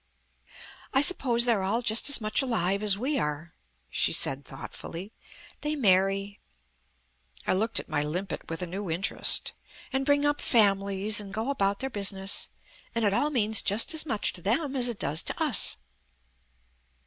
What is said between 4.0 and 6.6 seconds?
said thoughtfully. "They marry"